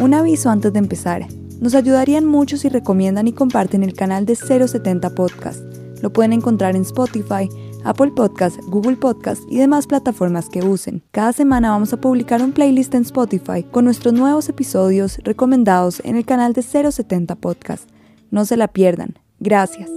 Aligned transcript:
Un 0.00 0.14
aviso 0.14 0.48
antes 0.48 0.72
de 0.72 0.78
empezar. 0.78 1.26
Nos 1.60 1.74
ayudarían 1.74 2.24
mucho 2.24 2.56
si 2.56 2.70
recomiendan 2.70 3.28
y 3.28 3.34
comparten 3.34 3.82
el 3.82 3.92
canal 3.92 4.24
de 4.24 4.34
070 4.34 5.10
Podcast. 5.10 5.60
Lo 6.00 6.10
pueden 6.10 6.32
encontrar 6.32 6.74
en 6.74 6.82
Spotify, 6.82 7.50
Apple 7.84 8.12
Podcast, 8.16 8.58
Google 8.68 8.96
Podcast 8.96 9.42
y 9.50 9.58
demás 9.58 9.86
plataformas 9.86 10.48
que 10.48 10.64
usen. 10.64 11.02
Cada 11.10 11.34
semana 11.34 11.70
vamos 11.70 11.92
a 11.92 12.00
publicar 12.00 12.40
un 12.42 12.52
playlist 12.52 12.94
en 12.94 13.02
Spotify 13.02 13.62
con 13.62 13.84
nuestros 13.84 14.14
nuevos 14.14 14.48
episodios 14.48 15.18
recomendados 15.18 16.00
en 16.04 16.16
el 16.16 16.24
canal 16.24 16.54
de 16.54 16.62
070 16.62 17.34
Podcast. 17.36 17.90
No 18.30 18.46
se 18.46 18.56
la 18.56 18.68
pierdan. 18.68 19.18
Gracias. 19.38 19.90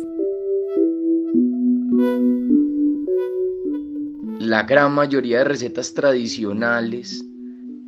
La 4.43 4.63
gran 4.63 4.95
mayoría 4.95 5.37
de 5.37 5.43
recetas 5.43 5.93
tradicionales 5.93 7.23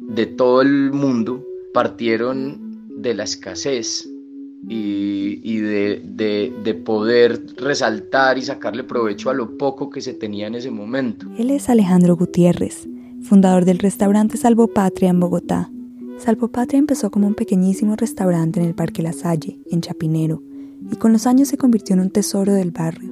de 0.02 0.28
todo 0.28 0.62
el 0.62 0.94
mundo 0.94 1.44
partieron 1.74 2.92
de 2.96 3.16
la 3.16 3.24
escasez 3.24 4.08
y, 4.70 5.58
de, 5.58 6.82
poder 6.86 7.42
resaltar 7.58 8.38
y 8.38 8.44
sacarle 8.44 8.84
provecho 8.84 9.32
a 9.32 9.34
lo 9.34 9.58
poco 9.58 9.90
que 9.90 10.00
se 10.00 10.14
tenía 10.14 10.46
en 10.46 10.54
ese 10.54 10.70
momento. 10.70 11.26
Él 11.40 11.50
es 11.50 11.70
Alejandro 11.70 12.16
Gutiérrez, 12.16 12.88
fundador 13.24 13.66
del 13.66 13.80
restaurante 13.80 14.38
Salvo 14.38 14.68
Patria 14.68 15.10
en 15.10 15.20
Bogotá. 15.20 15.72
Salvo 16.20 16.50
Patria 16.50 16.78
empezó 16.78 17.10
como 17.10 17.26
un 17.26 17.34
pequeñísimo 17.34 17.96
restaurante 17.96 18.60
en 18.60 18.68
el 18.68 18.76
Parque 18.76 19.02
La 19.02 19.14
Salle, 19.14 19.58
en 19.72 19.82
Chapinero, 19.82 20.44
y 20.92 20.98
con 20.98 21.14
los 21.14 21.26
años 21.26 21.48
se 21.48 21.58
convirtió 21.58 21.96
en 21.96 22.02
un 22.02 22.12
tesoro 22.12 22.54
del 22.54 22.70
barrio. 22.70 23.12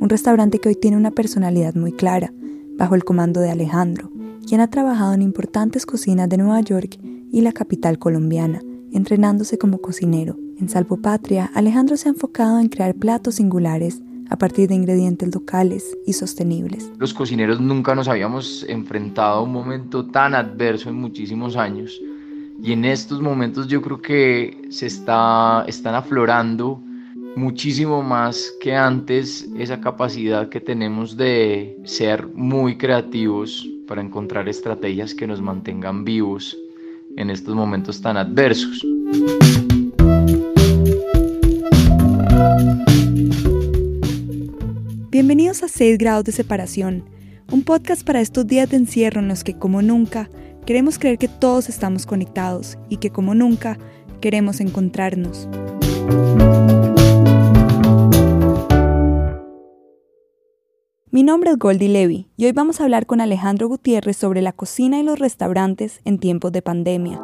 Un 0.00 0.08
restaurante 0.08 0.60
que 0.60 0.70
hoy 0.70 0.76
tiene 0.76 0.96
una 0.96 1.10
personalidad 1.10 1.74
muy 1.74 1.92
clara, 1.92 2.32
bajo 2.80 2.94
el 2.94 3.04
comando 3.04 3.40
de 3.40 3.50
Alejandro, 3.50 4.10
quien 4.48 4.62
ha 4.62 4.70
trabajado 4.70 5.12
en 5.12 5.20
importantes 5.20 5.84
cocinas 5.84 6.30
de 6.30 6.38
Nueva 6.38 6.62
York 6.62 6.98
y 7.30 7.42
la 7.42 7.52
capital 7.52 7.98
colombiana, 7.98 8.62
entrenándose 8.90 9.58
como 9.58 9.82
cocinero. 9.82 10.38
En 10.58 10.70
Salvo 10.70 10.96
Patria, 10.96 11.50
Alejandro 11.52 11.98
se 11.98 12.08
ha 12.08 12.12
enfocado 12.12 12.58
en 12.58 12.68
crear 12.70 12.94
platos 12.94 13.34
singulares 13.34 14.00
a 14.30 14.38
partir 14.38 14.66
de 14.66 14.76
ingredientes 14.76 15.34
locales 15.34 15.94
y 16.06 16.14
sostenibles. 16.14 16.90
Los 16.96 17.12
cocineros 17.12 17.60
nunca 17.60 17.94
nos 17.94 18.08
habíamos 18.08 18.64
enfrentado 18.66 19.40
a 19.40 19.42
un 19.42 19.52
momento 19.52 20.06
tan 20.06 20.34
adverso 20.34 20.88
en 20.88 20.94
muchísimos 20.94 21.56
años 21.56 22.00
y 22.62 22.72
en 22.72 22.86
estos 22.86 23.20
momentos 23.20 23.68
yo 23.68 23.82
creo 23.82 24.00
que 24.00 24.68
se 24.70 24.86
está, 24.86 25.64
están 25.66 25.94
aflorando 25.94 26.80
muchísimo 27.36 28.02
más 28.02 28.52
que 28.60 28.74
antes 28.74 29.48
esa 29.58 29.80
capacidad 29.80 30.48
que 30.48 30.60
tenemos 30.60 31.16
de 31.16 31.78
ser 31.84 32.26
muy 32.28 32.76
creativos 32.76 33.68
para 33.86 34.00
encontrar 34.00 34.48
estrategias 34.48 35.14
que 35.14 35.26
nos 35.26 35.40
mantengan 35.40 36.04
vivos 36.04 36.56
en 37.16 37.30
estos 37.30 37.54
momentos 37.54 38.00
tan 38.00 38.16
adversos. 38.16 38.84
Bienvenidos 45.10 45.62
a 45.62 45.68
6 45.68 45.98
grados 45.98 46.24
de 46.24 46.32
separación, 46.32 47.04
un 47.50 47.62
podcast 47.62 48.06
para 48.06 48.20
estos 48.20 48.46
días 48.46 48.70
de 48.70 48.76
encierro 48.76 49.20
en 49.20 49.28
los 49.28 49.44
que 49.44 49.54
como 49.54 49.82
nunca 49.82 50.30
queremos 50.64 50.98
creer 50.98 51.18
que 51.18 51.28
todos 51.28 51.68
estamos 51.68 52.06
conectados 52.06 52.78
y 52.88 52.98
que 52.98 53.10
como 53.10 53.34
nunca 53.34 53.76
queremos 54.20 54.60
encontrarnos. 54.60 55.48
Mi 61.12 61.24
nombre 61.24 61.50
es 61.50 61.58
Goldie 61.58 61.88
Levy 61.88 62.28
y 62.36 62.44
hoy 62.44 62.52
vamos 62.52 62.80
a 62.80 62.84
hablar 62.84 63.04
con 63.04 63.20
Alejandro 63.20 63.66
Gutiérrez 63.66 64.16
sobre 64.16 64.42
la 64.42 64.52
cocina 64.52 65.00
y 65.00 65.02
los 65.02 65.18
restaurantes 65.18 66.00
en 66.04 66.20
tiempos 66.20 66.52
de 66.52 66.62
pandemia. 66.62 67.20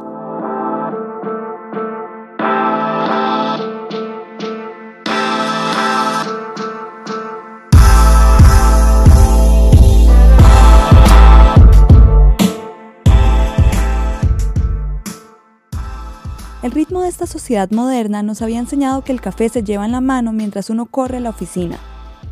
El 16.65 16.73
ritmo 16.73 17.03
de 17.03 17.09
esta 17.09 17.29
sociedad 17.29 17.71
moderna 17.71 18.25
nos 18.25 18.43
había 18.43 18.59
enseñado 18.59 19.05
que 19.05 19.13
el 19.13 19.21
café 19.21 19.49
se 19.49 19.63
lleva 19.63 19.87
en 19.87 19.93
la 19.93 20.01
mano 20.01 20.33
mientras 20.33 20.71
uno 20.71 20.87
corre 20.87 21.19
a 21.19 21.21
la 21.21 21.31
oficina 21.31 21.79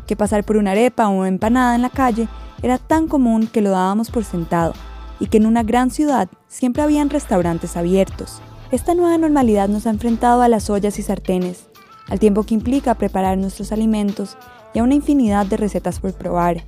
que 0.05 0.15
pasar 0.15 0.43
por 0.43 0.57
una 0.57 0.71
arepa 0.71 1.09
o 1.09 1.25
empanada 1.25 1.75
en 1.75 1.81
la 1.81 1.89
calle 1.89 2.27
era 2.61 2.77
tan 2.77 3.07
común 3.07 3.47
que 3.47 3.61
lo 3.61 3.71
dábamos 3.71 4.09
por 4.09 4.23
sentado 4.23 4.73
y 5.19 5.27
que 5.27 5.37
en 5.37 5.45
una 5.45 5.63
gran 5.63 5.91
ciudad 5.91 6.29
siempre 6.47 6.83
habían 6.83 7.09
restaurantes 7.09 7.77
abiertos. 7.77 8.41
Esta 8.71 8.95
nueva 8.95 9.17
normalidad 9.17 9.69
nos 9.69 9.87
ha 9.87 9.91
enfrentado 9.91 10.41
a 10.41 10.47
las 10.47 10.69
ollas 10.69 10.99
y 10.99 11.03
sartenes, 11.03 11.67
al 12.07 12.19
tiempo 12.19 12.43
que 12.43 12.53
implica 12.53 12.95
preparar 12.95 13.37
nuestros 13.37 13.71
alimentos 13.71 14.37
y 14.73 14.79
a 14.79 14.83
una 14.83 14.95
infinidad 14.95 15.45
de 15.45 15.57
recetas 15.57 15.99
por 15.99 16.13
probar. 16.13 16.65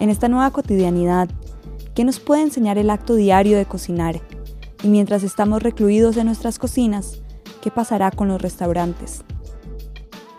En 0.00 0.10
esta 0.10 0.28
nueva 0.28 0.50
cotidianidad, 0.50 1.28
¿qué 1.94 2.04
nos 2.04 2.20
puede 2.20 2.42
enseñar 2.42 2.78
el 2.78 2.90
acto 2.90 3.14
diario 3.14 3.56
de 3.56 3.66
cocinar? 3.66 4.20
Y 4.82 4.88
mientras 4.88 5.22
estamos 5.22 5.62
recluidos 5.62 6.16
en 6.16 6.26
nuestras 6.26 6.58
cocinas, 6.58 7.22
¿qué 7.62 7.70
pasará 7.70 8.10
con 8.10 8.28
los 8.28 8.40
restaurantes? 8.40 9.24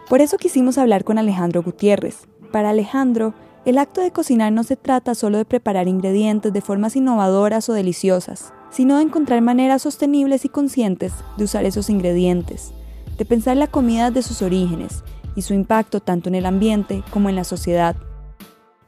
Por 0.10 0.22
eso 0.22 0.38
quisimos 0.38 0.78
hablar 0.78 1.04
con 1.04 1.18
Alejandro 1.18 1.62
Gutiérrez. 1.62 2.28
Para 2.54 2.70
Alejandro, 2.70 3.34
el 3.66 3.78
acto 3.78 4.00
de 4.00 4.12
cocinar 4.12 4.54
no 4.54 4.64
se 4.64 4.78
trata 4.78 5.16
solo 5.16 5.38
de 5.38 5.44
preparar 5.44 5.90
ingredientes 5.90 6.54
de 6.54 6.62
formas 6.62 6.96
innovadoras 6.96 7.68
o 7.68 7.74
deliciosas, 7.74 8.54
sino 8.70 8.96
de 8.96 9.04
encontrar 9.04 9.42
maneras 9.42 9.82
sostenibles 9.82 10.46
y 10.46 10.50
conscientes 10.50 11.12
de 11.38 11.44
usar 11.44 11.66
esos 11.66 11.90
ingredientes, 11.90 12.72
de 13.18 13.26
pensar 13.26 13.58
la 13.58 13.68
comida 13.68 14.10
de 14.10 14.22
sus 14.22 14.42
orígenes 14.42 15.04
y 15.36 15.42
su 15.42 15.54
impacto 15.54 16.00
tanto 16.00 16.30
en 16.30 16.36
el 16.36 16.46
ambiente 16.46 17.04
como 17.12 17.28
en 17.28 17.36
la 17.36 17.44
sociedad. 17.44 17.98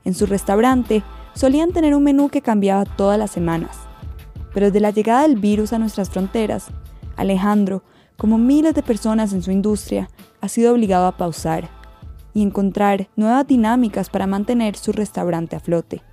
En 0.06 0.14
su 0.14 0.26
restaurante 0.26 1.04
solían 1.34 1.74
tener 1.74 1.96
un 1.96 2.04
menú 2.04 2.30
que 2.30 2.42
cambiaba 2.42 2.86
todas 2.86 3.20
las 3.20 3.32
semanas, 3.32 3.78
pero 4.54 4.68
desde 4.68 4.80
la 4.80 4.92
llegada 4.92 5.24
del 5.24 5.36
virus 5.36 5.74
a 5.74 5.80
nuestras 5.80 6.10
fronteras, 6.10 6.68
Alejandro, 7.18 7.84
como 8.20 8.38
miles 8.38 8.74
de 8.74 8.84
personas 8.84 9.32
en 9.32 9.42
su 9.42 9.50
industria, 9.50 10.10
ha 10.42 10.50
sido 10.50 10.74
obligado 10.74 11.08
a 11.08 11.16
pausar 11.16 11.70
y 12.34 12.44
encontrar 12.44 13.08
nuevas 13.16 13.48
dinámicas 13.48 14.10
para 14.10 14.28
mantener 14.28 14.76
su 14.76 14.92
restaurante 14.92 15.56
a 15.56 15.62
flote. 15.62 16.04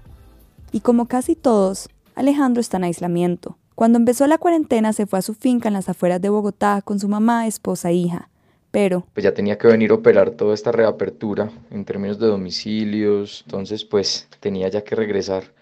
Y 0.71 0.81
como 0.81 1.09
casi 1.09 1.34
todos, 1.34 1.89
Alejandro 2.15 2.61
está 2.61 2.77
en 2.77 2.84
aislamiento. 2.84 3.59
Cuando 3.75 3.99
empezó 3.99 4.28
la 4.28 4.39
cuarentena 4.39 4.93
se 4.93 5.06
fue 5.06 5.19
a 5.19 5.22
su 5.22 5.34
finca 5.34 5.66
en 5.66 5.75
las 5.75 5.89
afueras 5.89 6.21
de 6.22 6.28
Bogotá 6.28 6.81
con 6.81 7.00
su 7.00 7.09
mamá, 7.09 7.49
esposa 7.49 7.91
e 7.91 7.95
hija. 7.95 8.31
Pero... 8.71 9.05
Pues 9.12 9.25
ya 9.25 9.34
tenía 9.34 9.59
que 9.59 9.66
venir 9.66 9.91
a 9.91 9.95
operar 9.95 10.31
toda 10.31 10.55
esta 10.55 10.71
reapertura 10.71 11.50
en 11.72 11.84
términos 11.84 12.21
de 12.21 12.28
domicilios, 12.28 13.43
entonces 13.47 13.84
pues 13.84 14.28
tenía 14.39 14.69
ya 14.69 14.84
que 14.84 14.95
regresar 14.95 15.56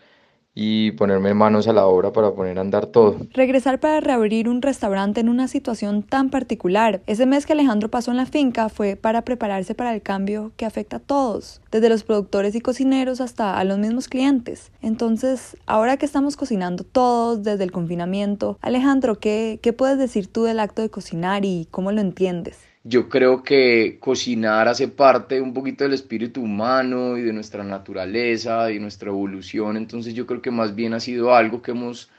y 0.54 0.92
ponerme 0.92 1.34
manos 1.34 1.66
a 1.66 1.72
la 1.72 1.86
obra 1.86 2.12
para 2.12 2.32
poner 2.32 2.58
a 2.58 2.60
andar 2.60 2.86
todo. 2.86 3.16
Regresar 3.32 3.80
para 3.80 4.00
reabrir 4.00 4.48
un 4.48 4.62
restaurante 4.62 5.20
en 5.20 5.28
una 5.28 5.48
situación 5.48 6.02
tan 6.02 6.30
particular. 6.30 7.00
Ese 7.06 7.26
mes 7.26 7.44
que 7.44 7.54
Alejandro 7.54 7.88
pasó 7.88 8.12
en 8.12 8.16
la 8.16 8.26
finca 8.26 8.68
fue 8.68 8.96
para 8.96 9.22
prepararse 9.22 9.74
para 9.74 9.94
el 9.94 10.02
cambio 10.02 10.52
que 10.56 10.64
afecta 10.64 10.96
a 10.96 11.00
todos, 11.00 11.60
desde 11.72 11.88
los 11.88 12.04
productores 12.04 12.54
y 12.54 12.60
cocineros 12.60 13.20
hasta 13.20 13.58
a 13.58 13.64
los 13.64 13.78
mismos 13.78 14.08
clientes. 14.08 14.70
Entonces, 14.80 15.56
ahora 15.66 15.96
que 15.96 16.06
estamos 16.06 16.36
cocinando 16.36 16.84
todos 16.84 17.42
desde 17.42 17.64
el 17.64 17.72
confinamiento, 17.72 18.58
Alejandro, 18.60 19.18
¿qué, 19.18 19.58
qué 19.62 19.72
puedes 19.72 19.98
decir 19.98 20.28
tú 20.28 20.44
del 20.44 20.60
acto 20.60 20.82
de 20.82 20.90
cocinar 20.90 21.44
y 21.44 21.66
cómo 21.70 21.90
lo 21.90 22.00
entiendes? 22.00 22.73
Yo 22.86 23.08
creo 23.08 23.42
que 23.42 23.96
cocinar 23.98 24.68
hace 24.68 24.88
parte 24.88 25.40
un 25.40 25.54
poquito 25.54 25.84
del 25.84 25.94
espíritu 25.94 26.42
humano 26.42 27.16
y 27.16 27.22
de 27.22 27.32
nuestra 27.32 27.64
naturaleza 27.64 28.70
y 28.70 28.78
nuestra 28.78 29.08
evolución, 29.08 29.78
entonces 29.78 30.12
yo 30.12 30.26
creo 30.26 30.42
que 30.42 30.50
más 30.50 30.74
bien 30.74 30.92
ha 30.92 31.00
sido 31.00 31.34
algo 31.34 31.62
que 31.62 31.70
hemos 31.70 32.10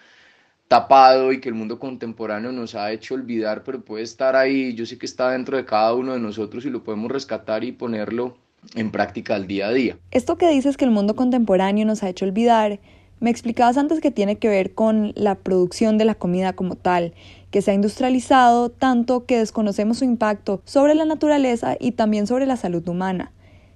tapado 0.68 1.31
y 1.31 1.40
que 1.40 1.50
el 1.50 1.56
mundo 1.56 1.78
contemporáneo 1.78 2.52
nos 2.52 2.73
ha 2.73 2.91
hecho 2.91 3.14
olvidar, 3.14 3.64
pero 3.64 3.82
puede 3.82 4.03
estar 4.03 4.35
ahí, 4.35 4.73
yo 4.73 4.88
sé 4.88 4.97
que 4.97 5.06
está 5.06 5.29
dentro 5.29 5.56
de 5.56 5.66
cada 5.66 5.94
uno 5.94 6.14
de 6.14 6.20
nosotros 6.20 6.66
y 6.66 6.72
lo 6.72 6.84
podemos 6.84 7.12
rescatar 7.12 7.64
y 7.64 7.72
ponerlo 7.72 8.35
en 8.73 8.90
práctica 8.90 9.35
al 9.35 9.46
día 9.46 9.67
a 9.67 9.72
día. 9.72 9.97
Esto 10.09 10.38
que 10.38 10.50
dices 10.50 10.78
que 10.78 10.85
el 10.85 10.91
mundo 10.91 11.16
contemporáneo 11.16 11.85
nos 11.85 12.02
ha 12.02 12.09
hecho 12.09 12.26
olvidar, 12.26 12.79
me 13.26 13.32
explicabas 13.32 13.76
antes 13.78 14.02
que 14.02 14.12
tiene 14.12 14.38
que 14.38 14.50
ver 14.50 14.76
con 14.76 15.12
la 15.16 15.34
producción 15.34 15.98
de 15.98 16.06
la 16.06 16.14
comida 16.14 16.54
como 16.54 16.76
tal 16.76 17.16
que 17.50 17.64
se 17.64 17.72
ha 17.72 17.74
industrializado 17.74 18.70
tanto 18.70 19.26
que 19.26 19.40
desconocemos 19.40 19.98
su 19.98 20.06
impacto 20.06 20.62
sobre 20.64 20.94
la 20.94 21.06
naturaleza 21.06 21.76
y 21.80 21.94
también 21.94 22.28
sobre 22.28 22.46
la 22.46 22.56
salud 22.56 22.88
humana. 22.88 23.32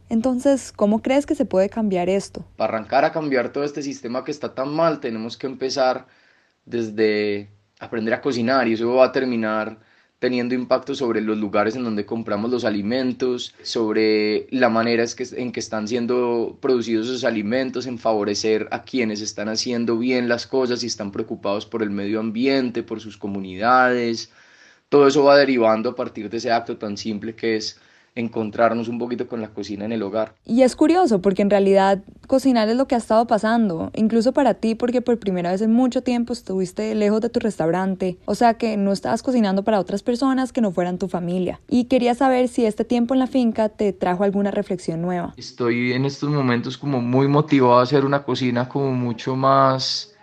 Entonces, 0.08 0.72
¿cómo 0.72 1.02
crees 1.02 1.26
que 1.26 1.34
se 1.34 1.46
puede 1.46 1.68
cambiar 1.68 2.10
esto? 2.10 2.46
Para 2.58 2.76
arrancar 2.76 3.06
a 3.06 3.12
cambiar 3.12 3.52
todo 3.52 3.64
este 3.64 3.82
sistema 3.82 4.24
que 4.24 4.30
está 4.30 4.54
tan 4.54 4.70
mal, 4.72 5.00
tenemos 5.00 5.36
que 5.36 5.48
empezar 5.48 6.06
desde 6.66 7.50
aprender 7.80 8.14
a 8.14 8.22
cocinar 8.22 8.68
y 8.68 8.74
eso 8.74 8.94
va 8.94 9.06
a 9.06 9.12
terminar 9.12 9.80
teniendo 10.20 10.54
impacto 10.54 10.96
sobre 10.96 11.22
los 11.22 11.38
lugares 11.38 11.76
en 11.76 11.84
donde 11.86 12.06
compramos 12.06 12.52
los 12.52 12.66
alimentos, 12.66 13.56
sobre 13.64 14.48
la 14.52 14.70
manera 14.70 15.06
en 15.32 15.52
que 15.54 15.60
están 15.62 15.88
siendo 15.88 16.58
producidos 16.62 17.08
esos 17.08 17.24
alimentos, 17.24 17.88
en 17.88 17.98
favorecer 17.98 18.68
a 18.72 18.84
quienes 18.84 19.22
están 19.22 19.48
haciendo 19.48 19.98
bien 19.98 20.28
las 20.28 20.46
cosas 20.46 20.84
y 20.84 20.88
están 20.88 21.12
preocupados 21.12 21.66
por 21.66 21.82
el 21.84 21.90
medio 21.90 22.20
ambiente, 22.20 22.84
por 22.84 23.00
sus 23.00 23.18
comunidades. 23.18 24.32
Todo 24.90 25.08
eso 25.08 25.24
va 25.24 25.38
derivando 25.38 25.92
a 25.92 25.96
partir 25.96 26.30
de 26.30 26.38
ese 26.38 26.52
acto 26.52 26.78
tan 26.78 26.98
simple 26.98 27.36
que 27.36 27.56
es 27.56 27.80
encontrarnos 28.16 28.88
un 28.88 29.00
poquito 29.00 29.28
con 29.28 29.42
la 29.42 29.50
cocina 29.50 29.86
en 29.86 29.92
el 29.92 30.04
hogar. 30.04 30.34
Y 30.46 30.64
es 30.64 30.76
curioso 30.76 31.22
porque 31.22 31.42
en 31.42 31.50
realidad 31.50 32.04
cocinar 32.28 32.70
es 32.70 32.76
lo 32.76 32.88
que 32.88 32.96
ha 32.96 32.98
estado 32.98 33.28
pasando, 33.28 33.92
incluso 33.96 34.34
para 34.34 34.54
ti 34.56 34.76
porque 34.76 35.02
por 35.02 35.20
primera 35.20 35.52
vez 35.52 35.62
en 35.62 35.74
mucho 35.74 36.04
tiempo 36.04 36.34
estuviste 36.34 36.94
lejos 36.96 37.22
de 37.22 37.30
tu 37.30 37.40
restaurante, 37.40 38.18
o 38.26 38.36
sea 38.36 38.56
que 38.56 38.78
no 38.78 38.92
estabas 38.92 39.24
cocinando 39.24 39.64
para 39.64 39.80
otras 39.80 40.04
personas 40.04 40.52
que 40.52 40.62
no 40.62 40.72
fueran 40.72 40.98
tu 40.98 41.08
familia. 41.08 41.60
Y 41.70 41.86
quería 41.86 42.14
saber 42.16 42.48
si 42.48 42.66
este 42.66 42.86
tiempo 42.86 43.14
en 43.14 43.20
la 43.20 43.28
finca 43.28 43.70
te 43.70 43.94
trajo 43.94 44.24
alguna 44.24 44.52
reflexión 44.52 45.02
nueva. 45.02 45.34
Estoy 45.38 45.94
en 45.94 46.06
estos 46.06 46.30
momentos 46.30 46.78
como 46.78 47.02
muy 47.02 47.28
motivado 47.28 47.80
a 47.80 47.84
hacer 47.84 48.06
una 48.06 48.24
cocina 48.24 48.68
como 48.68 48.92
mucho 48.92 49.36
más 49.36 50.14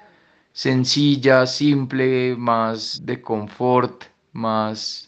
sencilla, 0.52 1.46
simple, 1.46 2.34
más 2.36 3.04
de 3.04 3.20
confort, 3.20 4.04
más 4.32 5.05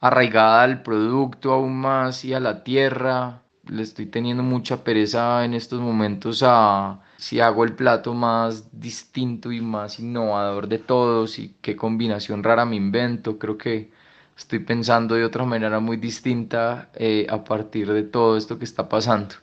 arraigada 0.00 0.62
al 0.62 0.82
producto 0.82 1.52
aún 1.52 1.76
más 1.80 2.24
y 2.24 2.34
a 2.34 2.40
la 2.40 2.62
tierra. 2.64 3.42
Le 3.64 3.82
estoy 3.82 4.06
teniendo 4.06 4.42
mucha 4.42 4.84
pereza 4.84 5.44
en 5.44 5.54
estos 5.54 5.80
momentos 5.80 6.42
a 6.44 7.00
si 7.16 7.40
hago 7.40 7.64
el 7.64 7.74
plato 7.74 8.14
más 8.14 8.78
distinto 8.78 9.50
y 9.52 9.60
más 9.60 9.98
innovador 9.98 10.68
de 10.68 10.78
todos 10.78 11.38
y 11.38 11.56
qué 11.60 11.74
combinación 11.76 12.44
rara 12.44 12.64
me 12.64 12.76
invento. 12.76 13.38
Creo 13.38 13.58
que 13.58 13.90
estoy 14.36 14.60
pensando 14.60 15.14
de 15.16 15.24
otra 15.24 15.44
manera 15.44 15.80
muy 15.80 15.96
distinta 15.96 16.90
eh, 16.94 17.26
a 17.30 17.42
partir 17.44 17.92
de 17.92 18.02
todo 18.04 18.36
esto 18.36 18.58
que 18.58 18.64
está 18.64 18.88
pasando. 18.88 19.34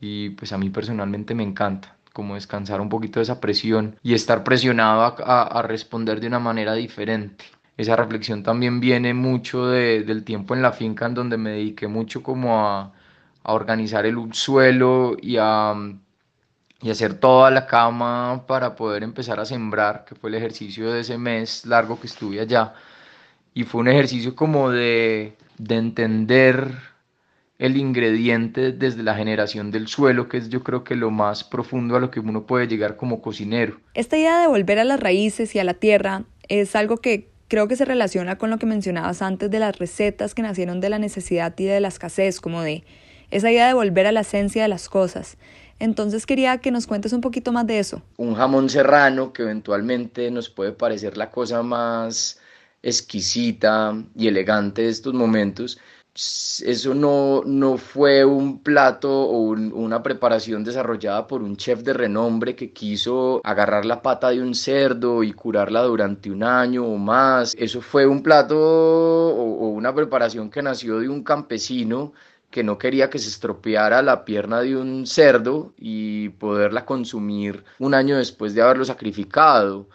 Y 0.00 0.30
pues 0.30 0.52
a 0.52 0.58
mí 0.58 0.70
personalmente 0.70 1.34
me 1.34 1.44
encanta 1.44 1.96
como 2.12 2.34
descansar 2.34 2.80
un 2.80 2.88
poquito 2.88 3.20
de 3.20 3.24
esa 3.24 3.40
presión 3.40 3.98
y 4.02 4.14
estar 4.14 4.44
presionado 4.44 5.02
a 5.02 5.62
responder 5.62 6.20
de 6.20 6.28
una 6.28 6.38
manera 6.38 6.74
diferente 6.74 7.44
esa 7.76 7.96
reflexión 7.96 8.42
también 8.42 8.80
viene 8.80 9.14
mucho 9.14 9.66
del 9.66 10.24
tiempo 10.24 10.54
en 10.54 10.62
la 10.62 10.72
finca 10.72 11.06
en 11.06 11.14
donde 11.14 11.36
me 11.36 11.50
dediqué 11.50 11.88
mucho 11.88 12.22
como 12.22 12.60
a, 12.60 12.92
organizar 13.46 14.06
el 14.06 14.16
suelo 14.32 15.16
y 15.20 15.36
a, 15.38 15.74
y 16.80 16.90
hacer 16.90 17.14
toda 17.14 17.50
la 17.50 17.66
cama 17.66 18.44
para 18.46 18.74
poder 18.74 19.02
empezar 19.02 19.38
a 19.38 19.44
sembrar, 19.44 20.04
que 20.06 20.14
fue 20.14 20.30
el 20.30 20.36
ejercicio 20.36 20.90
de 20.90 21.00
ese 21.00 21.18
mes 21.18 21.66
largo 21.66 22.00
que 22.00 22.06
estuve 22.06 22.40
allá. 22.40 22.72
Y 23.52 23.64
fue 23.64 23.82
un 23.82 23.88
ejercicio 23.88 24.34
como 24.34 24.70
de, 24.70 25.36
de 25.58 25.74
entender 25.74 26.74
el 27.58 27.76
ingrediente 27.76 28.72
desde 28.72 29.02
la 29.02 29.14
generación 29.14 29.70
del 29.70 29.88
suelo, 29.88 30.28
que 30.28 30.38
es 30.38 30.48
yo 30.48 30.62
creo 30.62 30.84
que 30.84 30.96
lo 30.96 31.10
más 31.10 31.44
profundo 31.44 31.96
a 31.96 32.00
lo 32.00 32.10
que 32.10 32.20
uno 32.20 32.46
puede 32.46 32.66
llegar 32.66 32.96
como 32.96 33.20
cocinero. 33.20 33.78
Esta 33.94 34.16
idea 34.16 34.40
de 34.40 34.46
volver 34.46 34.78
a 34.78 34.84
las 34.84 35.00
raíces 35.00 35.54
y 35.54 35.58
a 35.58 35.64
la 35.64 35.74
tierra 35.74 36.24
es 36.48 36.74
algo 36.76 36.96
que 36.96 37.33
creo 37.48 37.68
que 37.68 37.76
se 37.76 37.84
relaciona 37.84 38.38
con 38.38 38.50
lo 38.50 38.58
que 38.58 38.66
mencionabas 38.66 39.22
antes 39.22 39.50
de 39.50 39.58
las 39.58 39.78
recetas 39.78 40.34
que 40.34 40.42
nacieron 40.42 40.80
de 40.80 40.90
la 40.90 40.98
necesidad 40.98 41.54
y 41.58 41.64
de 41.64 41.80
la 41.80 41.88
escasez, 41.88 42.40
como 42.40 42.62
de 42.62 42.84
esa 43.30 43.50
idea 43.50 43.66
de 43.66 43.74
volver 43.74 44.06
a 44.06 44.12
la 44.12 44.20
esencia 44.20 44.62
de 44.62 44.68
las 44.68 44.88
cosas. 44.88 45.36
Entonces 45.80 46.24
quería 46.26 46.58
que 46.58 46.70
nos 46.70 46.86
cuentes 46.86 47.12
un 47.12 47.20
poquito 47.20 47.52
más 47.52 47.66
de 47.66 47.78
eso. 47.78 48.02
Un 48.16 48.34
jamón 48.34 48.70
serrano 48.70 49.32
que 49.32 49.42
eventualmente 49.42 50.30
nos 50.30 50.48
puede 50.48 50.72
parecer 50.72 51.16
la 51.16 51.30
cosa 51.30 51.62
más 51.62 52.40
exquisita 52.82 53.94
y 54.14 54.28
elegante 54.28 54.82
de 54.82 54.88
estos 54.88 55.14
momentos, 55.14 55.78
eso 56.14 56.94
no, 56.94 57.42
no 57.44 57.76
fue 57.76 58.24
un 58.24 58.62
plato 58.62 59.10
o 59.10 59.48
una 59.48 60.00
preparación 60.00 60.62
desarrollada 60.62 61.26
por 61.26 61.42
un 61.42 61.56
chef 61.56 61.80
de 61.82 61.92
renombre 61.92 62.54
que 62.54 62.72
quiso 62.72 63.40
agarrar 63.42 63.84
la 63.84 64.00
pata 64.00 64.30
de 64.30 64.40
un 64.40 64.54
cerdo 64.54 65.24
y 65.24 65.32
curarla 65.32 65.82
durante 65.82 66.30
un 66.30 66.44
año 66.44 66.84
o 66.86 66.98
más. 66.98 67.56
Eso 67.58 67.80
fue 67.80 68.06
un 68.06 68.22
plato 68.22 68.56
o, 68.56 69.68
una 69.70 69.92
preparación 69.92 70.50
que 70.50 70.62
nació 70.62 71.00
de 71.00 71.08
un 71.08 71.24
campesino 71.24 72.12
que 72.48 72.62
no 72.62 72.78
quería 72.78 73.10
que 73.10 73.18
se 73.18 73.28
estropeara 73.28 74.00
la 74.00 74.24
pierna 74.24 74.60
de 74.60 74.76
un 74.76 75.08
cerdo 75.08 75.74
y 75.76 76.28
poderla 76.28 76.84
consumir 76.84 77.64
un 77.80 77.92
año 77.92 78.16
después 78.18 78.54
de 78.54 78.62
haberlo 78.62 78.84
sacrificado. 78.84 79.88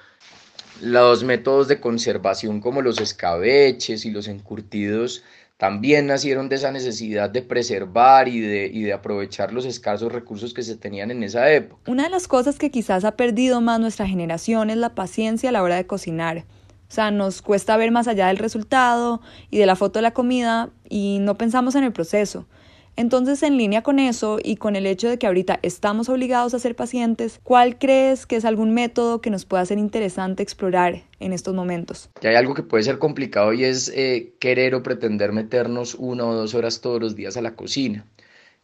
Los 0.82 1.24
métodos 1.24 1.70
de 1.70 1.80
conservación 1.80 2.60
como 2.60 2.82
los 2.82 3.00
escabeches 3.00 4.06
y 4.06 4.12
los 4.12 4.28
encurtidos 4.28 5.24
también 5.60 6.08
nacieron 6.08 6.48
de 6.48 6.56
esa 6.56 6.72
necesidad 6.72 7.30
de 7.30 7.42
preservar 7.42 8.30
y 8.30 8.40
de, 8.40 8.72
y 8.74 8.84
de 8.84 8.94
aprovechar 8.94 9.52
los 9.52 9.66
escasos 9.66 10.10
recursos 10.10 10.54
que 10.54 10.64
se 10.64 10.78
tenían 10.78 11.12
en 11.12 11.22
esa 11.22 11.52
época. 11.52 11.92
Una 11.92 12.04
de 12.04 12.10
las 12.10 12.30
cosas 12.30 12.58
que 12.58 12.72
quizás 12.72 13.04
ha 13.04 13.18
perdido 13.18 13.60
más 13.60 13.78
nuestra 13.78 14.08
generación 14.08 14.70
es 14.70 14.78
la 14.78 14.96
paciencia 14.96 15.50
a 15.50 15.52
la 15.52 15.62
hora 15.62 15.76
de 15.76 15.86
cocinar. 15.86 16.46
O 16.88 16.92
sea, 16.92 17.12
nos 17.12 17.42
cuesta 17.42 17.76
ver 17.76 17.92
más 17.92 18.08
allá 18.08 18.28
del 18.28 18.38
resultado 18.38 19.20
y 19.52 19.58
de 19.58 19.66
la 19.66 19.76
foto 19.76 20.00
de 20.00 20.04
la 20.04 20.12
comida 20.12 20.70
y 20.88 21.18
no 21.20 21.38
pensamos 21.38 21.76
en 21.76 21.84
el 21.84 21.92
proceso. 21.92 22.48
Entonces, 23.00 23.44
en 23.44 23.56
línea 23.56 23.82
con 23.82 23.98
eso 23.98 24.40
y 24.44 24.58
con 24.58 24.76
el 24.76 24.86
hecho 24.86 25.08
de 25.08 25.18
que 25.18 25.26
ahorita 25.26 25.60
estamos 25.62 26.10
obligados 26.10 26.54
a 26.54 26.60
ser 26.60 26.76
pacientes, 26.76 27.40
¿cuál 27.44 27.78
crees 27.78 28.26
que 28.26 28.36
es 28.36 28.44
algún 28.44 28.74
método 28.74 29.22
que 29.22 29.30
nos 29.30 29.46
pueda 29.46 29.66
ser 29.66 29.78
interesante 29.78 30.44
explorar 30.44 31.04
en 31.22 31.32
estos 31.32 31.56
momentos? 31.56 32.10
hay 32.22 32.36
algo 32.36 32.56
que 32.56 32.62
puede 32.62 32.84
ser 32.84 33.00
complicado 33.00 33.54
y 33.54 33.64
es 33.64 33.90
eh, 33.96 34.34
querer 34.42 34.76
o 34.76 34.84
pretender 34.84 35.32
meternos 35.32 35.96
una 35.96 36.26
o 36.26 36.34
dos 36.34 36.54
horas 36.56 36.82
todos 36.82 37.00
los 37.00 37.16
días 37.16 37.38
a 37.38 37.42
la 37.42 37.56
cocina. 37.56 38.06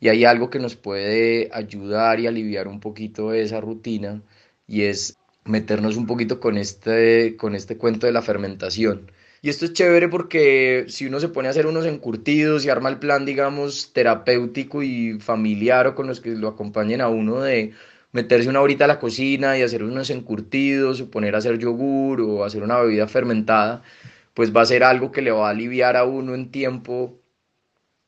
Y 0.02 0.10
hay 0.10 0.26
algo 0.26 0.50
que 0.50 0.60
nos 0.60 0.76
puede 0.76 1.50
ayudar 1.54 2.20
y 2.20 2.28
aliviar 2.28 2.68
un 2.68 2.82
poquito 2.82 3.32
esa 3.32 3.62
rutina 3.62 4.22
y 4.68 4.82
es 4.82 5.16
meternos 5.46 5.96
un 5.96 6.08
poquito 6.08 6.42
con 6.42 6.58
este, 6.58 7.38
con 7.38 7.56
este 7.56 7.78
cuento 7.78 8.06
de 8.06 8.12
la 8.12 8.22
fermentación. 8.22 9.10
Y 9.46 9.50
esto 9.50 9.66
es 9.66 9.74
chévere 9.74 10.10
porque 10.10 10.86
si 10.88 11.06
uno 11.06 11.20
se 11.20 11.30
pone 11.30 11.48
a 11.48 11.52
hacer 11.52 11.68
unos 11.68 11.86
encurtidos 11.86 12.66
y 12.66 12.70
arma 12.72 12.90
el 12.90 12.98
plan, 12.98 13.28
digamos, 13.28 13.94
terapéutico 13.94 14.82
y 14.82 15.20
familiar 15.20 15.86
o 15.86 15.94
con 15.94 16.08
los 16.08 16.20
que 16.20 16.32
lo 16.32 16.48
acompañen 16.48 17.00
a 17.00 17.10
uno 17.10 17.42
de 17.42 17.72
meterse 18.12 18.50
una 18.50 18.62
horita 18.62 18.86
a 18.86 18.88
la 18.88 18.98
cocina 18.98 19.56
y 19.56 19.62
hacer 19.62 19.84
unos 19.84 20.10
encurtidos 20.10 21.00
o 21.00 21.12
poner 21.12 21.36
a 21.36 21.38
hacer 21.38 21.60
yogur 21.60 22.22
o 22.22 22.44
hacer 22.44 22.64
una 22.64 22.80
bebida 22.80 23.08
fermentada, 23.08 23.84
pues 24.34 24.52
va 24.52 24.62
a 24.64 24.66
ser 24.66 24.84
algo 24.84 25.12
que 25.12 25.22
le 25.22 25.30
va 25.30 25.46
a 25.48 25.52
aliviar 25.52 25.96
a 25.96 26.06
uno 26.06 26.34
en 26.34 26.50
tiempo 26.50 27.22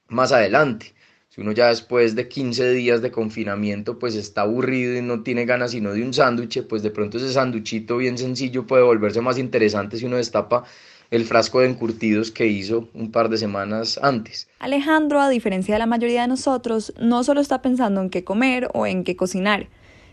más 0.08 0.32
adelante. 0.32 0.96
Si 1.30 1.42
uno 1.42 1.52
ya 1.52 1.68
después 1.68 2.16
de 2.16 2.28
15 2.28 2.72
días 2.72 3.04
de 3.04 3.12
confinamiento 3.12 4.00
pues 4.00 4.16
está 4.16 4.42
aburrido 4.42 4.98
y 4.98 5.04
no 5.04 5.22
tiene 5.22 5.46
ganas 5.46 5.70
sino 5.70 5.94
de 5.94 6.02
un 6.02 6.16
sándwich, 6.16 6.64
pues 6.64 6.82
de 6.82 6.90
pronto 6.90 7.18
ese 7.18 7.32
sándwichito 7.32 7.98
bien 7.98 8.18
sencillo 8.18 8.66
puede 8.66 8.82
volverse 8.82 9.22
más 9.22 9.38
interesante 9.38 9.98
si 9.98 10.06
uno 10.06 10.18
destapa 10.18 10.64
el 11.12 11.26
frasco 11.26 11.60
de 11.60 11.70
encurtidos 11.70 12.32
que 12.32 12.48
hizo 12.48 12.88
un 12.94 13.12
par 13.12 13.30
de 13.30 13.38
semanas 13.38 14.00
antes. 14.02 14.48
Alejandro, 14.60 15.22
a 15.22 15.30
diferencia 15.30 15.76
de 15.76 15.80
la 15.80 15.86
mayoría 15.86 16.22
de 16.22 16.28
nosotros, 16.28 16.94
no 17.00 17.24
solo 17.24 17.42
está 17.42 17.62
pensando 17.62 18.02
en 18.02 18.10
qué 18.10 18.24
comer 18.24 18.70
o 18.74 18.86
en 18.86 19.04
qué 19.04 19.16
cocinar, 19.16 19.68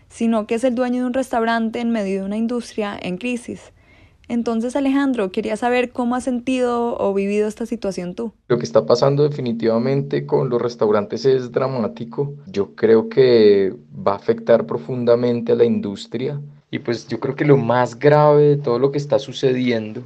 sino 0.09 0.47
que 0.47 0.55
es 0.55 0.63
el 0.63 0.75
dueño 0.75 1.01
de 1.01 1.07
un 1.07 1.13
restaurante 1.13 1.79
en 1.79 1.91
medio 1.91 2.21
de 2.21 2.25
una 2.25 2.37
industria 2.37 2.97
en 3.01 3.17
crisis. 3.17 3.73
Entonces, 4.27 4.75
Alejandro, 4.75 5.31
quería 5.31 5.55
saber 5.55 5.91
cómo 5.91 6.15
has 6.15 6.23
sentido 6.23 6.97
o 6.97 7.13
vivido 7.13 7.47
esta 7.47 7.67
situación 7.67 8.15
tú. 8.15 8.33
Lo 8.47 8.57
que 8.57 8.63
está 8.63 8.85
pasando 8.85 9.27
definitivamente 9.27 10.25
con 10.25 10.49
los 10.49 10.59
restaurantes 10.59 11.25
es 11.25 11.51
dramático. 11.51 12.33
Yo 12.47 12.73
creo 12.73 13.07
que 13.07 13.75
va 13.95 14.13
a 14.13 14.15
afectar 14.15 14.65
profundamente 14.65 15.51
a 15.51 15.55
la 15.55 15.65
industria. 15.65 16.41
Y 16.71 16.79
pues 16.79 17.07
yo 17.07 17.19
creo 17.19 17.35
que 17.35 17.45
lo 17.45 17.57
más 17.57 17.99
grave 17.99 18.43
de 18.43 18.57
todo 18.57 18.79
lo 18.79 18.91
que 18.91 18.97
está 18.97 19.19
sucediendo 19.19 20.01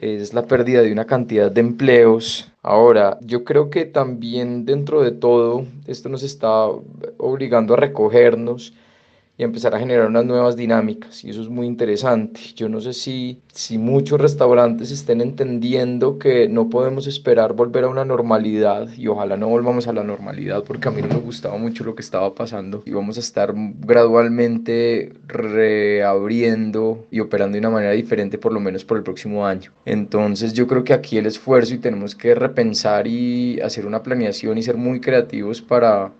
es 0.00 0.32
la 0.32 0.46
pérdida 0.46 0.82
de 0.82 0.92
una 0.92 1.06
cantidad 1.06 1.50
de 1.50 1.60
empleos. 1.60 2.50
Ahora, 2.62 3.18
yo 3.20 3.44
creo 3.44 3.70
que 3.70 3.84
también 3.84 4.64
dentro 4.64 5.02
de 5.02 5.12
todo 5.12 5.66
esto 5.86 6.08
nos 6.08 6.22
está 6.22 6.66
obligando 7.18 7.74
a 7.74 7.76
recogernos 7.76 8.74
y 9.40 9.42
empezar 9.42 9.74
a 9.74 9.78
generar 9.78 10.06
unas 10.06 10.26
nuevas 10.26 10.54
dinámicas 10.54 11.24
y 11.24 11.30
eso 11.30 11.40
es 11.40 11.48
muy 11.48 11.66
interesante. 11.66 12.42
Yo 12.54 12.68
no 12.68 12.78
sé 12.82 12.92
si, 12.92 13.40
si 13.54 13.78
muchos 13.78 14.20
restaurantes 14.20 14.90
estén 14.90 15.22
entendiendo 15.22 16.18
que 16.18 16.46
no 16.46 16.68
podemos 16.68 17.06
esperar 17.06 17.54
volver 17.54 17.84
a 17.84 17.88
una 17.88 18.04
normalidad 18.04 18.92
y 18.98 19.06
ojalá 19.06 19.38
no 19.38 19.48
volvamos 19.48 19.88
a 19.88 19.94
la 19.94 20.04
normalidad 20.04 20.62
porque 20.64 20.88
a 20.88 20.90
mí 20.90 21.00
no 21.00 21.08
me 21.08 21.20
gustaba 21.20 21.56
mucho 21.56 21.84
lo 21.84 21.94
que 21.94 22.02
estaba 22.02 22.34
pasando 22.34 22.82
y 22.84 22.90
vamos 22.90 23.16
a 23.16 23.20
estar 23.20 23.54
gradualmente 23.54 25.14
reabriendo 25.26 27.06
y 27.10 27.20
operando 27.20 27.54
de 27.54 27.60
una 27.60 27.70
manera 27.70 27.92
diferente 27.92 28.36
por 28.36 28.52
lo 28.52 28.60
menos 28.60 28.84
por 28.84 28.98
el 28.98 29.04
próximo 29.04 29.46
año. 29.46 29.72
Entonces 29.86 30.52
yo 30.52 30.66
creo 30.66 30.84
que 30.84 30.92
aquí 30.92 31.16
el 31.16 31.24
esfuerzo 31.24 31.72
y 31.72 31.78
tenemos 31.78 32.14
que 32.14 32.34
repensar 32.34 33.06
y 33.06 33.58
hacer 33.62 33.86
una 33.86 34.02
planeación 34.02 34.58
y 34.58 34.62
ser 34.62 34.76
muy 34.76 35.00
creativos 35.00 35.62
para, 35.62 36.12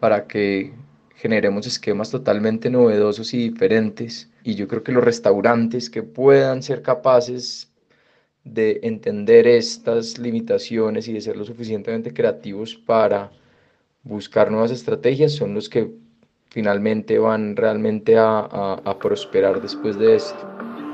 para 0.00 0.26
que 0.26 0.72
generemos 1.16 1.66
esquemas 1.66 2.10
totalmente 2.10 2.70
novedosos 2.70 3.32
y 3.34 3.50
diferentes. 3.50 4.30
Y 4.44 4.54
yo 4.54 4.68
creo 4.68 4.82
que 4.82 4.92
los 4.92 5.04
restaurantes 5.04 5.90
que 5.90 6.02
puedan 6.02 6.62
ser 6.62 6.82
capaces 6.82 7.72
de 8.44 8.80
entender 8.82 9.46
estas 9.46 10.18
limitaciones 10.18 11.08
y 11.08 11.12
de 11.12 11.20
ser 11.20 11.36
lo 11.36 11.44
suficientemente 11.44 12.12
creativos 12.12 12.76
para 12.76 13.32
buscar 14.04 14.50
nuevas 14.50 14.70
estrategias 14.70 15.32
son 15.32 15.54
los 15.54 15.68
que 15.68 15.90
finalmente 16.50 17.18
van 17.18 17.56
realmente 17.56 18.16
a, 18.16 18.38
a 18.84 18.98
prosperar 18.98 19.60
después 19.60 19.98
de 19.98 20.16
esto. 20.16 20.85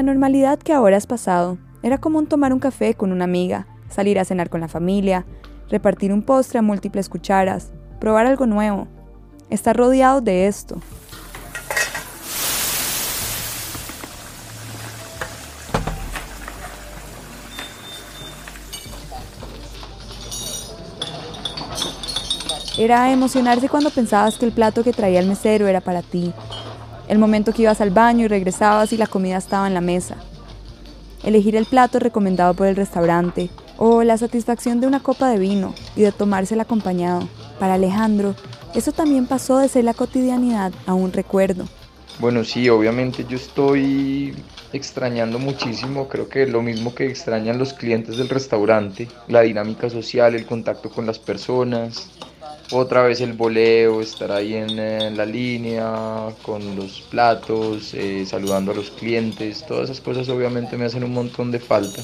La 0.00 0.04
normalidad 0.04 0.58
que 0.58 0.72
ahora 0.72 0.96
has 0.96 1.06
pasado, 1.06 1.58
era 1.82 1.98
común 1.98 2.26
tomar 2.26 2.54
un 2.54 2.58
café 2.58 2.94
con 2.94 3.12
una 3.12 3.24
amiga, 3.24 3.66
salir 3.90 4.18
a 4.18 4.24
cenar 4.24 4.48
con 4.48 4.62
la 4.62 4.66
familia, 4.66 5.26
repartir 5.68 6.10
un 6.10 6.22
postre 6.22 6.58
a 6.58 6.62
múltiples 6.62 7.10
cucharas, 7.10 7.70
probar 7.98 8.24
algo 8.24 8.46
nuevo. 8.46 8.88
Estar 9.50 9.76
rodeado 9.76 10.22
de 10.22 10.46
esto. 10.46 10.80
Era 22.78 23.12
emocionarse 23.12 23.68
cuando 23.68 23.90
pensabas 23.90 24.38
que 24.38 24.46
el 24.46 24.52
plato 24.52 24.82
que 24.82 24.94
traía 24.94 25.20
el 25.20 25.26
mesero 25.26 25.68
era 25.68 25.82
para 25.82 26.00
ti, 26.00 26.32
el 27.10 27.18
momento 27.18 27.52
que 27.52 27.62
ibas 27.62 27.80
al 27.80 27.90
baño 27.90 28.24
y 28.24 28.28
regresabas 28.28 28.92
y 28.92 28.96
la 28.96 29.08
comida 29.08 29.36
estaba 29.36 29.66
en 29.66 29.74
la 29.74 29.80
mesa, 29.80 30.14
elegir 31.24 31.56
el 31.56 31.66
plato 31.66 31.98
recomendado 31.98 32.54
por 32.54 32.68
el 32.68 32.76
restaurante 32.76 33.50
o 33.78 34.04
la 34.04 34.16
satisfacción 34.16 34.80
de 34.80 34.86
una 34.86 35.00
copa 35.00 35.28
de 35.28 35.40
vino 35.40 35.74
y 35.96 36.02
de 36.02 36.12
tomársela 36.12 36.62
acompañado. 36.62 37.28
Para 37.58 37.74
Alejandro, 37.74 38.36
eso 38.76 38.92
también 38.92 39.26
pasó 39.26 39.58
de 39.58 39.68
ser 39.68 39.82
la 39.84 39.94
cotidianidad 39.94 40.72
a 40.86 40.94
un 40.94 41.12
recuerdo. 41.12 41.64
Bueno, 42.20 42.44
sí, 42.44 42.68
obviamente 42.68 43.26
yo 43.28 43.36
estoy 43.36 44.32
extrañando 44.72 45.40
muchísimo, 45.40 46.06
creo 46.06 46.28
que 46.28 46.46
lo 46.46 46.62
mismo 46.62 46.94
que 46.94 47.06
extrañan 47.08 47.58
los 47.58 47.72
clientes 47.72 48.18
del 48.18 48.28
restaurante, 48.28 49.08
la 49.26 49.40
dinámica 49.40 49.90
social, 49.90 50.36
el 50.36 50.46
contacto 50.46 50.90
con 50.90 51.06
las 51.06 51.18
personas, 51.18 52.08
otra 52.70 53.02
vez 53.02 53.20
el 53.20 53.32
voleo, 53.32 54.00
estar 54.00 54.30
ahí 54.30 54.54
en, 54.54 55.16
la 55.16 55.26
línea 55.26 56.28
con 56.42 56.76
los 56.76 57.00
platos, 57.02 57.94
eh, 57.94 58.24
saludando 58.26 58.72
a 58.72 58.74
los 58.74 58.90
clientes, 58.90 59.64
todas 59.66 59.90
esas 59.90 60.00
cosas 60.00 60.28
obviamente 60.28 60.76
me 60.76 60.84
hacen 60.84 61.04
un 61.04 61.12
montón 61.12 61.50
de 61.50 61.58
falta. 61.58 62.02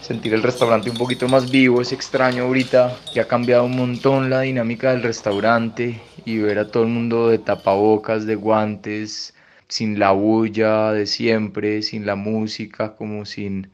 Sentir 0.00 0.32
el 0.32 0.42
restaurante 0.42 0.90
un 0.90 0.96
poquito 0.96 1.28
más 1.28 1.50
vivo 1.50 1.82
es 1.82 1.92
extraño 1.92 2.44
ahorita 2.44 2.96
que 3.12 3.20
ha 3.20 3.28
cambiado 3.28 3.64
un 3.64 3.76
montón 3.76 4.30
la 4.30 4.40
dinámica 4.40 4.92
del 4.92 5.02
restaurante 5.02 6.00
y 6.24 6.38
ver 6.38 6.58
a 6.58 6.70
todo 6.70 6.84
el 6.84 6.88
mundo 6.88 7.28
de 7.28 7.38
tapabocas, 7.38 8.24
de 8.24 8.36
guantes, 8.36 9.34
sin 9.68 9.98
la 9.98 10.12
bulla 10.12 10.92
de 10.92 11.06
siempre, 11.06 11.82
sin 11.82 12.06
la 12.06 12.14
música, 12.14 12.94
como 12.96 13.26
sin, 13.26 13.70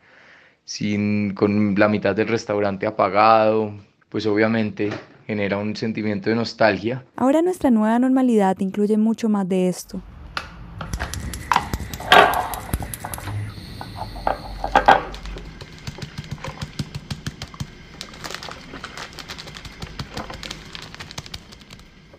sin 0.65 1.35
con 1.35 1.75
la 1.79 1.89
mitad 1.89 2.17
del 2.17 2.29
restaurante 2.29 2.87
apagado, 2.87 3.75
pues 4.09 4.27
obviamente 4.27 4.91
genera 5.27 5.59
un 5.59 5.75
sentimiento 5.77 6.31
de 6.31 6.37
nostalgia. 6.37 7.05
Ahora 7.17 7.43
nuestra 7.43 7.71
nueva 7.71 7.99
normalidad 7.99 8.59
incluye 8.61 8.97
mucho 8.99 9.29
más 9.29 9.49
de 9.49 9.69
esto. 9.69 10.03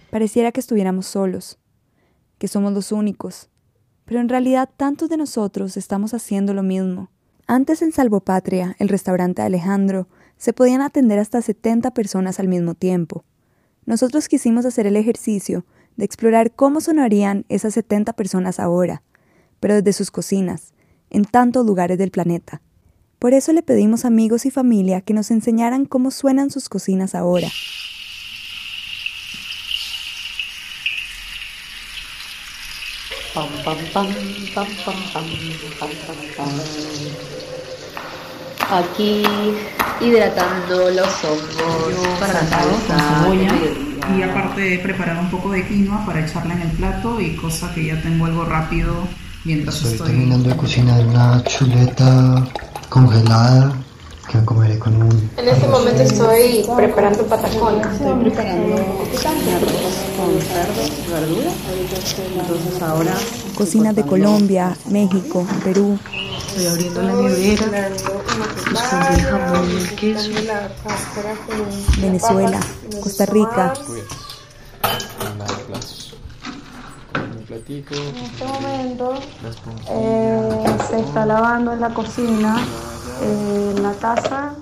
Pareciera 0.09 0.53
que 0.53 0.61
estuviéramos 0.61 1.07
solos, 1.07 1.59
que 2.37 2.47
somos 2.47 2.71
los 2.71 2.93
únicos, 2.93 3.49
pero 4.05 4.21
en 4.21 4.29
realidad 4.29 4.69
tantos 4.77 5.09
de 5.09 5.17
nosotros 5.17 5.75
estamos 5.75 6.13
haciendo 6.13 6.53
lo 6.53 6.63
mismo. 6.63 7.09
Antes 7.47 7.81
en 7.81 7.91
Salvopatria, 7.91 8.77
el 8.79 8.87
restaurante 8.87 9.41
Alejandro, 9.41 10.07
se 10.37 10.53
podían 10.53 10.81
atender 10.81 11.19
hasta 11.19 11.41
70 11.41 11.91
personas 11.91 12.39
al 12.39 12.47
mismo 12.47 12.75
tiempo. 12.75 13.23
Nosotros 13.85 14.27
quisimos 14.27 14.65
hacer 14.65 14.87
el 14.87 14.95
ejercicio 14.95 15.65
de 15.95 16.05
explorar 16.05 16.51
cómo 16.51 16.81
sonarían 16.81 17.45
esas 17.49 17.73
70 17.73 18.13
personas 18.13 18.59
ahora, 18.59 19.03
pero 19.59 19.75
desde 19.75 19.93
sus 19.93 20.11
cocinas, 20.11 20.73
en 21.09 21.25
tantos 21.25 21.65
lugares 21.65 21.97
del 21.97 22.11
planeta. 22.11 22.61
Por 23.19 23.33
eso 23.33 23.53
le 23.53 23.63
pedimos 23.63 24.05
a 24.05 24.09
amigos 24.09 24.45
y 24.45 24.51
familia 24.51 25.01
que 25.01 25.13
nos 25.13 25.31
enseñaran 25.31 25.85
cómo 25.85 26.11
suenan 26.11 26.51
sus 26.51 26.69
cocinas 26.69 27.15
ahora. 27.15 27.47
Aquí 38.71 39.23
hidratando 40.01 40.89
los 40.91 41.23
hongos 41.23 42.19
para 42.19 42.33
la 42.33 43.23
cebolla 43.23 43.51
y 44.17 44.21
aparte 44.21 44.75
he 44.75 44.79
preparado 44.79 45.21
un 45.21 45.29
poco 45.29 45.51
de 45.51 45.65
quinoa 45.65 46.05
para 46.05 46.25
echarla 46.25 46.53
en 46.53 46.61
el 46.61 46.71
plato 46.71 47.19
y 47.19 47.35
cosa 47.35 47.73
que 47.73 47.85
ya 47.85 48.01
tengo 48.01 48.25
algo 48.25 48.45
rápido 48.45 49.07
mientras 49.45 49.75
estoy, 49.77 49.91
estoy 49.93 50.07
terminando 50.07 50.49
de 50.49 50.57
cocinar 50.57 51.05
una 51.05 51.43
chuleta 51.43 52.47
congelada 52.89 53.73
que 54.29 54.37
me 54.37 54.45
comeré 54.45 54.79
con 54.79 55.01
un 55.01 55.29
en 55.37 55.47
este 55.47 55.67
momento 55.67 56.01
estoy 56.01 56.65
preparando 56.75 57.23
patacones. 57.25 57.85
Estoy 57.87 58.13
preparando 58.23 58.75
arroz 58.75 59.95
con 60.17 60.41
cerdo 60.41 60.81
verdura 61.13 61.51
entonces 62.39 62.81
ahora 62.81 63.13
cocinas 63.55 63.95
de 63.95 64.03
Colombia 64.03 64.75
México 64.89 65.45
Perú 65.63 65.97
Estoy 66.55 66.71
abriendo 66.71 67.01
la 67.01 67.11
nevera, 67.11 67.87
el 67.87 69.21
jamón 69.23 69.71
y 69.71 69.75
el 69.75 69.95
queso. 69.95 70.29
Venezuela, 71.99 72.59
Costa 73.03 73.25
Rica. 73.25 73.73
En 77.59 78.15
este 78.23 78.45
momento 78.45 79.19
eh, 79.89 80.65
se 80.89 80.99
está 81.01 81.25
lavando 81.25 81.73
en 81.73 81.81
la 81.81 81.93
cocina, 81.93 82.65
eh, 83.21 83.73
en 83.75 83.83
la 83.83 83.91
taza. 83.91 84.55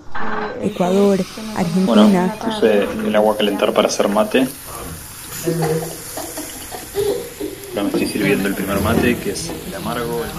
Eh, 0.61 0.69
Ecuador, 0.73 1.19
Argentina. 1.55 1.85
Bueno, 1.85 2.33
puse 2.43 2.83
el 2.85 3.15
agua 3.15 3.35
a 3.35 3.37
calentar 3.37 3.71
para 3.71 3.87
hacer 3.87 4.07
mate. 4.07 4.47
Ahora 7.69 7.83
me 7.83 7.89
estoy 7.89 8.07
sirviendo 8.07 8.47
el 8.47 8.55
primer 8.55 8.81
mate, 8.81 9.15
que 9.19 9.33
es 9.33 9.51
el 9.67 9.75
amargo, 9.75 10.23
el 10.23 10.31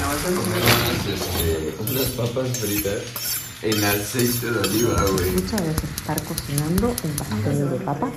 más 0.00 0.16
este, 1.08 1.74
unas 1.90 2.10
papas 2.10 2.58
fritas 2.58 3.02
en 3.62 3.84
aceite 3.84 4.50
de 4.50 4.58
oliva, 4.58 5.02
güey. 5.12 5.30
Muchas 5.32 5.60
veces 5.60 5.84
estar 5.96 6.22
cocinando 6.22 6.88
un 6.88 7.12
pastel 7.12 7.70
de 7.70 7.76
papa. 7.78 8.10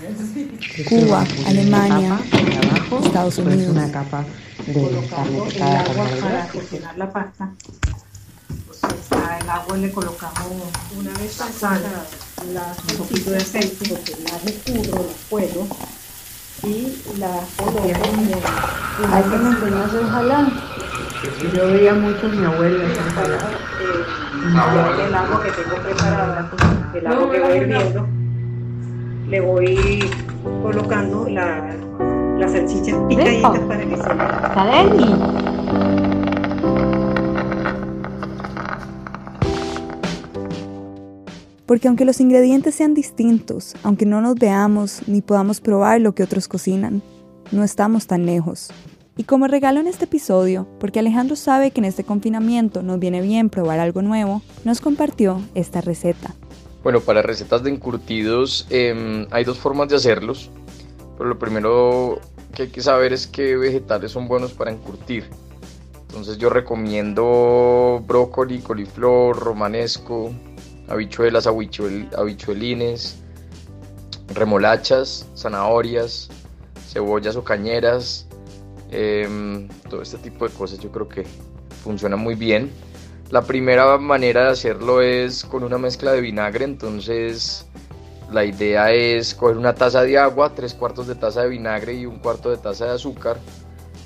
Cuba, 0.88 1.26
Alemania, 1.48 2.20
abajo, 2.64 3.06
Estados 3.06 3.38
Unidos. 3.38 3.70
Una 3.70 3.92
capa 3.92 4.26
de 4.66 5.08
carne 5.10 5.42
picada 5.50 5.84
con 5.86 6.22
Para 6.22 6.48
cocinar 6.50 6.98
la 6.98 7.12
pasta, 7.12 7.54
pues 8.68 8.80
el 9.42 9.50
agua 9.50 9.78
le 9.78 9.92
colocamos 9.92 10.64
una 10.98 11.14
vez 11.18 11.32
sal, 11.32 11.82
un 12.44 12.98
poquito 12.98 13.32
de 13.32 13.38
aceite, 13.38 13.90
porque 13.90 14.16
las 14.24 14.46
escurro, 14.46 15.06
las 15.06 15.16
puedo 15.30 15.68
y 16.64 16.98
las 17.18 17.46
coloco. 17.56 17.80
Hay 19.12 19.24
que 19.24 19.38
mantenerse 19.38 20.04
jalando. 20.04 20.69
Yo 21.22 21.68
veía 21.68 21.94
mucho 21.94 22.28
a 22.28 22.30
mi 22.30 22.46
abuela 22.46 22.82
en 22.82 22.92
el 25.08 25.16
agua 25.16 25.44
que 25.44 25.52
tengo 25.52 25.76
preparada, 25.84 26.50
el 26.94 27.08
agua 27.08 27.32
que 27.32 27.40
voy 27.42 27.58
hirviendo, 27.58 28.08
le 29.28 29.42
voy 29.42 30.10
colocando 30.64 31.28
la, 31.28 31.76
la 32.38 32.48
salchicha 32.48 33.06
picadita 33.10 33.68
para 33.68 33.82
que 33.82 33.98
se 33.98 34.04
Porque 41.66 41.88
aunque 41.90 42.06
los 42.06 42.22
ingredientes 42.22 42.76
sean 42.76 42.94
distintos, 42.94 43.76
aunque 43.84 44.06
no 44.06 44.22
nos 44.22 44.36
veamos 44.36 45.02
ni 45.06 45.22
podamos 45.22 45.60
probar 45.60 46.00
lo 46.00 46.16
que 46.16 46.24
otros 46.24 46.48
cocinan, 46.48 47.02
no 47.52 47.66
estamos 47.66 48.08
tan 48.08 48.26
lejos. 48.26 48.72
Y 49.20 49.26
como 49.26 49.48
regalo 49.48 49.82
en 49.82 49.88
este 49.88 50.06
episodio, 50.06 50.66
porque 50.80 51.00
Alejandro 51.00 51.36
sabe 51.36 51.72
que 51.72 51.82
en 51.82 51.86
este 51.86 52.06
confinamiento 52.06 52.84
nos 52.84 53.00
viene 53.00 53.20
bien 53.20 53.50
probar 53.50 53.82
algo 53.82 54.02
nuevo, 54.02 54.42
nos 54.64 54.80
compartió 54.80 55.42
esta 55.56 55.82
receta. 55.82 56.34
Bueno, 56.84 57.02
para 57.02 57.22
recetas 57.22 57.62
de 57.62 57.70
encurtidos 57.70 58.66
em, 58.70 59.28
hay 59.32 59.44
dos 59.44 59.60
formas 59.60 59.90
de 59.90 59.98
hacerlos, 59.98 60.50
pero 61.18 61.28
lo 61.28 61.38
primero 61.38 62.22
que 62.56 62.62
hay 62.62 62.68
que 62.70 62.80
saber 62.82 63.12
es 63.12 63.28
qué 63.28 63.58
vegetales 63.58 64.14
son 64.14 64.30
buenos 64.30 64.54
para 64.54 64.72
encurtir. 64.72 65.30
Entonces 66.08 66.38
yo 66.38 66.50
recomiendo 66.50 68.02
brócoli, 68.08 68.60
coliflor, 68.60 69.38
romanesco, 69.38 70.32
habichuelas, 70.88 71.46
habichuel, 71.46 72.08
habichuelines, 72.18 73.18
remolachas, 74.34 75.28
zanahorias, 75.36 76.30
cebollas 76.88 77.36
o 77.36 77.44
cañeras, 77.44 78.29
em, 78.92 79.68
todo 79.90 80.02
este 80.02 80.18
tipo 80.18 80.48
de 80.48 80.54
cosas 80.54 80.80
yo 80.80 80.92
creo 80.92 81.08
que 81.08 81.26
funciona 81.84 82.16
muy 82.16 82.36
bien. 82.36 82.72
La 83.30 83.44
primera 83.44 83.98
manera 83.98 84.46
de 84.46 84.50
hacerlo 84.50 85.02
es 85.02 85.44
con 85.44 85.64
una 85.64 85.78
mezcla 85.78 86.12
de 86.14 86.22
vinagre, 86.22 86.66
entonces 86.66 87.68
la 88.32 88.44
idea 88.46 88.92
es 88.92 89.36
coger 89.36 89.58
una 89.58 89.76
taza 89.76 90.04
de 90.04 90.18
agua, 90.18 90.54
tres 90.56 90.74
cuartos 90.74 91.08
de 91.08 91.16
taza 91.16 91.44
de 91.44 91.50
vinagre 91.50 91.94
y 91.94 92.06
un 92.06 92.20
cuarto 92.20 92.50
de 92.50 92.58
taza 92.58 92.86
de 92.86 92.92
azúcar, 92.92 93.38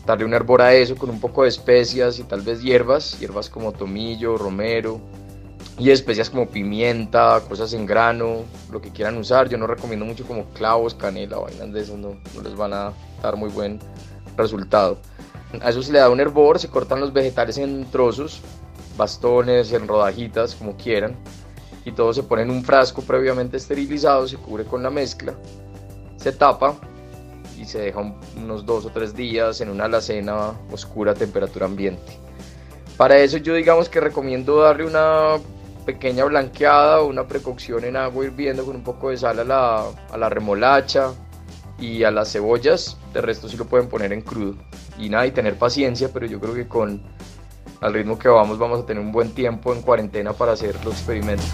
darle 0.06 0.26
un 0.26 0.34
hervor 0.34 0.62
a 0.62 0.74
eso 0.74 0.96
con 0.96 1.10
un 1.10 1.20
poco 1.20 1.44
de 1.44 1.50
especias 1.50 2.20
y 2.20 2.24
tal 2.24 2.42
vez 2.42 2.62
hierbas, 2.62 3.20
hierbas 3.20 3.50
como 3.50 3.72
tomillo, 3.72 4.38
romero, 4.38 5.00
y 5.78 5.90
especias 5.90 6.30
como 6.30 6.48
pimienta, 6.48 7.42
cosas 7.48 7.74
en 7.74 7.86
grano, 7.86 8.44
lo 8.72 8.82
que 8.82 8.92
quieran 8.92 9.18
usar. 9.18 9.50
Yo 9.50 9.58
no 9.58 9.68
recomiendo 9.68 10.06
mucho 10.06 10.26
como 10.26 10.46
clavos, 10.50 10.94
canela, 10.94 11.38
vainas 11.38 11.74
de 11.74 11.82
eso, 11.82 11.98
no, 11.98 12.18
no 12.36 12.42
les 12.42 12.56
van 12.56 12.74
a 12.74 12.94
dar 13.22 13.36
muy 13.36 13.50
buen 13.50 13.80
resultado. 14.38 14.98
A 15.62 15.70
eso 15.70 15.84
se 15.84 15.92
le 15.92 16.00
da 16.00 16.10
un 16.10 16.20
hervor, 16.20 16.60
se 16.60 16.70
cortan 16.70 17.00
los 17.00 17.14
vegetales 17.14 17.58
en 17.58 17.86
trozos, 17.92 18.42
bastones, 18.98 19.72
en 19.72 19.88
rodajitas, 19.88 20.56
como 20.56 20.76
quieran, 20.76 21.16
y 21.86 21.92
todo 21.92 22.14
se 22.14 22.24
pone 22.24 22.44
en 22.44 22.50
un 22.50 22.64
frasco 22.64 23.02
previamente 23.02 23.58
esterilizado, 23.58 24.28
se 24.28 24.38
cubre 24.38 24.66
con 24.66 24.82
la 24.82 24.90
mezcla, 24.90 25.34
se 26.18 26.32
tapa 26.32 26.76
y 27.60 27.66
se 27.66 27.80
deja 27.80 28.14
unos 28.38 28.66
dos 28.66 28.86
o 28.86 28.90
tres 28.90 29.16
días 29.16 29.62
en 29.62 29.70
una 29.70 29.86
alacena 29.86 30.54
oscura 30.72 31.12
a 31.12 31.16
temperatura 31.16 31.66
ambiente. 31.66 32.18
Para 32.98 33.18
eso 33.18 33.38
yo 33.38 33.54
digamos 33.54 33.90
que 33.90 34.00
recomiendo 34.00 34.58
darle 34.62 34.86
una 34.86 35.36
pequeña 35.86 36.26
blanqueada 36.26 37.02
o 37.02 37.08
una 37.08 37.28
precocción 37.28 37.84
en 37.84 37.98
agua 37.98 38.26
hirviendo 38.26 38.66
con 38.66 38.76
un 38.76 38.84
poco 38.84 39.10
de 39.10 39.18
sal 39.18 39.40
a 39.40 39.44
la, 39.44 39.86
a 40.12 40.18
la 40.18 40.30
remolacha 40.30 41.12
y 41.80 42.04
a 42.04 42.12
las 42.12 42.32
cebollas. 42.32 42.98
De 43.14 43.22
resto 43.22 43.50
sí 43.50 43.58
lo 43.58 43.66
pueden 43.66 43.88
poner 43.88 44.14
en 44.14 44.22
crudo. 44.22 44.56
Y 44.98 45.10
nada, 45.10 45.26
y 45.26 45.32
tener 45.32 45.56
paciencia, 45.58 46.10
pero 46.14 46.26
yo 46.26 46.40
creo 46.40 46.54
que 46.54 46.68
con 46.68 47.02
al 47.82 47.94
ritmo 47.94 48.18
que 48.18 48.30
vamos 48.30 48.58
vamos 48.58 48.82
a 48.82 48.86
tener 48.86 49.04
un 49.04 49.12
buen 49.12 49.32
tiempo 49.32 49.74
en 49.74 49.82
cuarentena 49.82 50.34
para 50.34 50.54
hacer 50.54 50.74
los 50.86 50.94
experimentos. 50.94 51.52